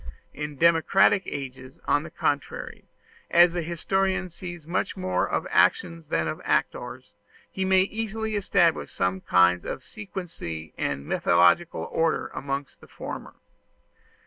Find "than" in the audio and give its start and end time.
6.07-6.27